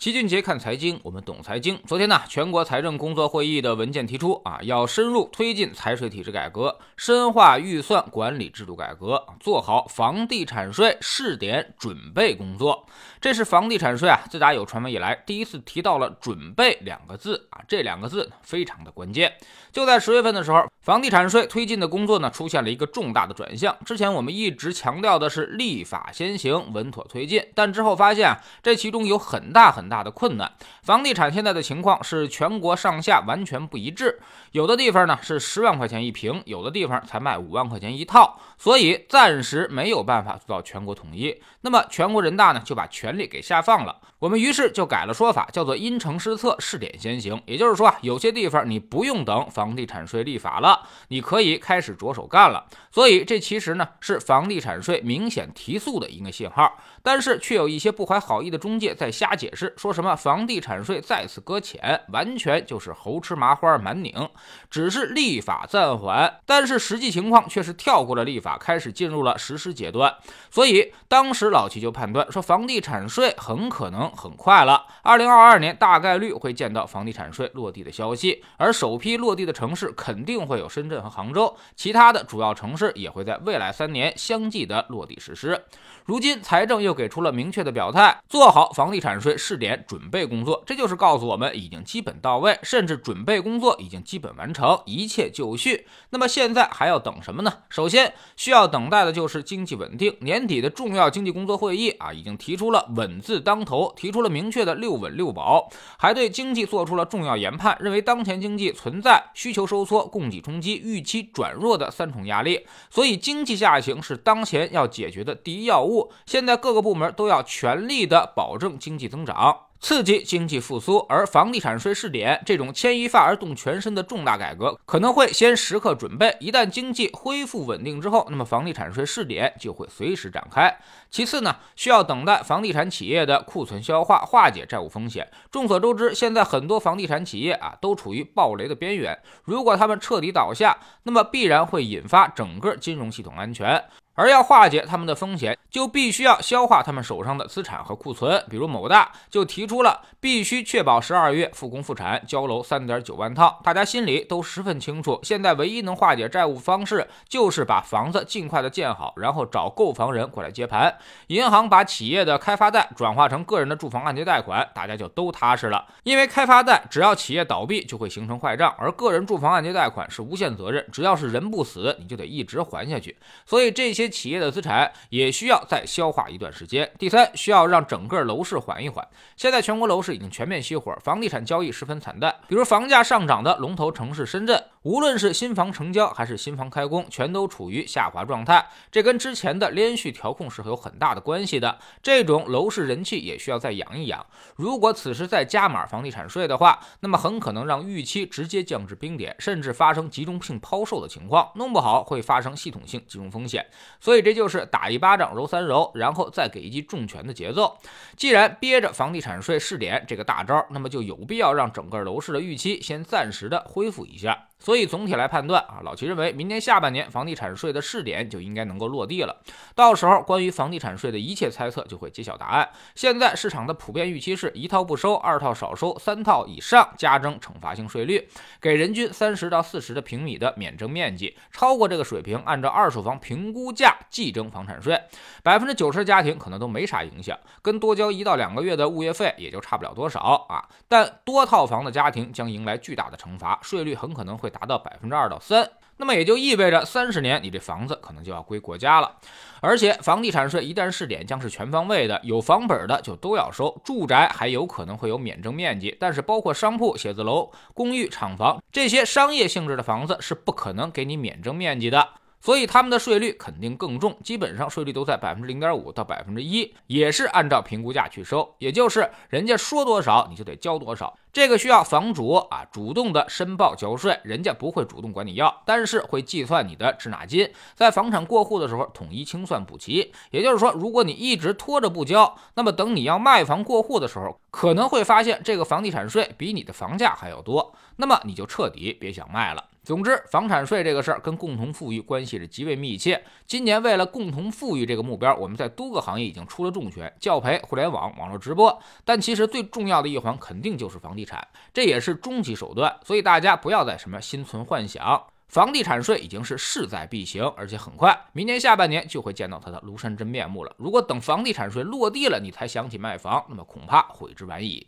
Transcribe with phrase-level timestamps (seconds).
[0.00, 1.78] 齐俊杰看财经，我们懂财经。
[1.86, 12.86] 昨天呢，全国财政工作会议的文件提出啊，要深入推进财税体制改革，深化预算管理制度改革，做好房地产税试点准备工作。
[13.20, 19.30] 这是房地产税啊，自打有传闻以来，第一次提到了“准备”两个字啊，这两个字非常的关键。
[19.70, 23.76] 就在十月份的时候，房地产税推进的工作呢，出现了一个重大的转向。
[23.84, 30.52] 之前我们一直强调的是立法先行，稳妥推进，但之后发现啊，这其中有很大很大的困难。
[30.82, 34.18] 房地产现在的情况是全国上下完全不一致，
[34.50, 41.40] 有的地方呢是十万块钱一平，有的地方才卖五万块钱一套，所以暂时没有办法做到全国统一。
[41.60, 47.40] 那么全国人大呢就把权力给下放了，我们于是就改了说法，叫做因城施策，试点先行。
[47.46, 52.66] 也就是说啊，有些地方你不用等房地产税立法了，你可以开始着手干了。
[52.92, 64.28] 所以这其实呢是房地产税明显提速的一个信号，但是却有一些不怀好意的中介在瞎解释，说什么房地产税再次搁浅，完全就是猴吃麻花满拧，
[64.70, 70.14] 只是立法暂缓，但是实际情况却是跳过了立法，开始进入了实施阶段。
[70.50, 85.60] 所以当时老齐就判断说，房地产税很可能很快了，二零二二年大概率会见到房地产税落地的消息，而首批落地的城市肯定会有深圳和杭州，其他的主要城市也会在未来三年相继的落地实施。
[86.04, 95.86] 如今财政又给出了明确的表态，做好房地产税试点准备工作，这就是告诉我们已经基本到位，甚至准备工作已经基本完成，一切就绪。
[96.10, 97.52] 那么现在还要等什么呢？
[97.68, 100.16] 首先需要等待的就是经济稳定。
[100.20, 116.10] 年底的重要经济工作会议啊，已经提出了稳字当头，提出了明确的六稳六保，还对经济做出了重要研判，认为当前经济存在需求收缩、供给击、预期转弱的三重压力，所以经济下行是当前要解决的第一要务。
[116.24, 119.66] 现在各个部门都要全力的保证经济增长。
[119.80, 126.36] 刺激经济复苏，而房地产税试点这种牵一发而动全身的重大改革，可能会先时刻准备。
[126.38, 130.78] 一旦经济恢复稳定之后，那么房地产税试点就会随时展开。
[131.10, 135.26] 其次呢，需要等待房地产企业的库存消化，化解债务风险。
[135.50, 143.82] 众所周知，现在很多房地产企业啊都处于暴雷的边缘，如果他们彻底倒下，那么必然会引发整个金融系统安全。
[144.14, 148.44] 而要化解他们的风险，就必须要消化他们手上的资产和库存。
[148.50, 153.60] 比如某大就提出了必须确保十二月复工复产，交楼三点九万套。
[153.64, 160.94] 大家心里都十分清楚，现在唯一能化解债务方式就是把房子尽快的建好，然后找购房人过来接盘。
[161.28, 165.86] 银行把企业的开发贷转化成个人的住房按揭贷款，大家就都踏实了。
[166.02, 173.16] 因为开发贷只要企业倒闭就会形成坏账，而个人住房按揭贷款是无限责任，只要是人不死，你就得一直还下去。
[173.46, 174.09] 所以这些。
[174.10, 176.90] 企业的资产也需要再消化一段时间。
[176.98, 179.06] 第三，需要让整个楼市缓一缓。
[179.36, 182.34] 现在全国楼市已经全面熄火，房地产交易十分惨淡。
[182.48, 188.66] 比如房价上涨的龙头城市深圳，无论是新房成交还是新房开工，全都处于下滑状态。
[188.90, 191.78] 这跟之前的连续调控是有很大的关系的。
[192.02, 194.24] 这种楼市人气也需要再养一养。
[194.56, 201.52] 如果此时再加码房地产税的话，那么很可能让预期直接降至冰点，甚至发生集中性抛售的情况。
[201.56, 203.66] 弄不好会发生系统性金融风险。
[204.00, 207.76] 所以这就是打一巴掌揉三揉，然后再给一记重拳的节奏。
[208.16, 214.46] 既然憋着房地产税试点这个大招，那么就有必要让整个楼市的预期先暂时的恢复一下。
[214.60, 219.42] 所以总体来判断啊，老齐认为明年下半年房地产税的试点就应该能够落地了。
[219.74, 222.68] 到时候关于房地产税的一切猜测就会揭晓答案。
[222.94, 228.28] 现在市场的普遍预期是一套不收，二套少收，三套以上加征惩罚性税率，
[228.60, 235.00] 给人均三十到四十的平米的免征面积，超过这个水平，按照二手房评估价计征房产税。
[235.42, 240.20] 百分之九十的家庭可能都没啥影响，跟多交一到两个月的物业费也就差不了多少
[240.50, 240.68] 啊。
[240.86, 244.49] 但多套房的家庭将迎来巨大的惩罚，税率很可能会。
[244.50, 249.16] 达到百分之二到三，那么也就意味着三十年你这房子可能就要归国家了。
[249.62, 253.78] 而且房地产税一旦试点，将是全方位的，有房本的就都要收。
[253.84, 262.08] 住宅还有可能会有免征面积，但是包括商铺、写字楼、公寓、厂房这些商业性质的房子是不可能给你免征面积的。
[262.42, 271.14] 所以他们的税率肯定更重，基本上税率都在百分之零点五到百分之一，也是按照评估价去收，也就是人家说多少你就得交多少。
[271.32, 280.12] 这个需要房主啊主动的申报交税，人家不会主动管你要，但是会计算你的滞纳金，在房产过户的时候统一清算补齐。
[280.32, 289.64] 也就是说，如果你一直拖着不交，那么等你要卖房过户的时候，可能会发现这个房地产税比你的房价还要多，那么你就彻底别想卖了。
[289.82, 293.24] 总之，房产税这个事儿跟共同富裕关系是极为密切。
[293.46, 298.78] 今年为了共同富裕这个目标，我们在多个行业已经出了重拳，教培、互联网、网络直播。
[299.06, 302.98] 但其实最重要的一环肯定就是房地地产，这也是终极手段。
[303.04, 305.22] 所以大家不要再什么心存幻想。
[305.48, 310.72] 房地产税已经是势在必行，而且很快，明年下半年就会见到它的庐山真面目了。
[310.76, 314.86] 如果等房地产税落地了，你才想起卖房，那么恐怕悔之晚矣。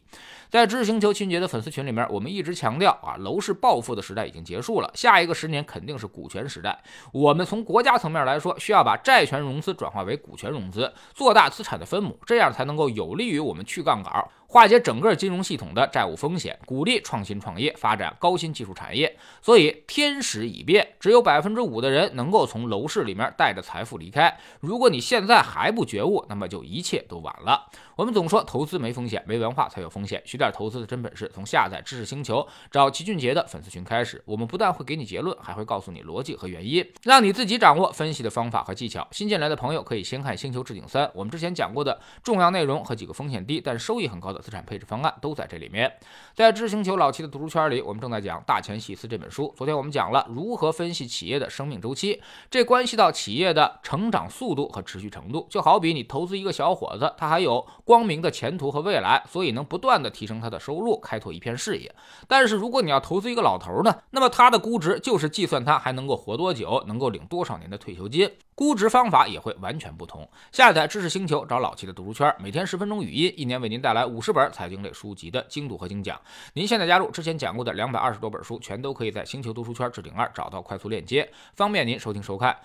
[0.51, 6.81] 在知识星球秦杰的粉丝群里面，我们一直强调啊，楼市暴富的时代已经结束了，下一个十年肯定是股权时代。
[7.13, 14.25] 我们从国家层面来说，需要把债权融资转化为股权融资，做大资产的分母，这样才能够有利于我们去杠杆。
[14.53, 19.17] 化解整个金融系统的债务风险，鼓励创新创业，发展高新技术产业。
[19.41, 24.37] 所以天时已变，只有百分之五的人能够从楼市里面带着财富离开。
[24.61, 27.67] 如果你现在还不觉悟，那么就一切都晚了。
[27.97, 30.23] 我们总说投资没风险，没文化才有风险。
[30.27, 34.23] 学点投资的真本事，从下载知识星球找齐俊杰的粉丝群开始。
[34.27, 39.09] 我们不但会给你结论，还会告诉你逻辑和原因，让你自己掌握分析的方法和技巧。
[39.13, 44.42] 新进来的朋友可以先看《星球置顶三》，我们之前讲过的重要内容和几个风险低但收益很高的。
[44.43, 45.91] 资产配置方案都在这里面。
[46.35, 49.55] 在知星球老七的读书圈里，我们正在讲《大钱细思》这本书。
[49.57, 55.47] 昨天我们讲了如何分析企业的生命周期，这关系到企业的成长速度和持续程度。
[55.49, 61.95] 就好比你投资一个小伙子，他还有光明的前途和未来，所以能不断的提升他的收入，开拓一片事业。
[62.27, 68.31] 但是如果你要投资一个老头呢，那么他的估值就是计算他还能够活多久，能够领多少年的退休金。
[68.55, 70.29] 估值方法也会完全不同。
[70.53, 76.21] 下载知识星球，找老七的读书圈，每天十分钟语音，一年为您带来五十本财经类书籍的精读和精讲。
[76.55, 82.57] 您现在加入，之前讲过的两百二十多本书，全都可以在星球读书圈置顶二找到快速链接，方便您收听收看。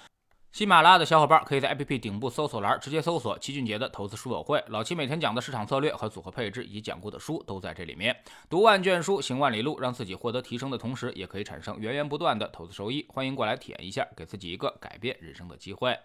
[0.53, 8.15] 喜马拉雅的小伙伴可以在 APP 顶部搜索栏直接搜索齐俊杰的投资书友会，老齐每天讲的市场策略和组合配置以及讲过的书都在这里面。
[8.49, 13.05] 读万卷书，行万里路，让自己获得提升的同时，也可以产生源源不断的投资收益。
[13.09, 15.95] 欢迎过来体验一下，给自己一个改变人生的机会。